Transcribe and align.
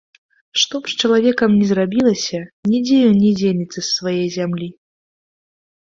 Што 0.61 0.79
б 0.85 0.93
з 0.93 0.97
чалавекам 1.01 1.49
ні 1.59 1.67
зрабілася, 1.73 2.39
нідзе 2.73 2.97
ён 3.13 3.17
не 3.25 3.31
дзенецца 3.43 3.79
з 3.81 3.87
свае 3.97 4.19
зямлі. 4.41 4.69